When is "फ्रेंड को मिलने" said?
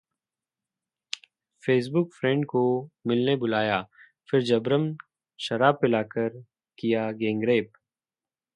2.13-3.35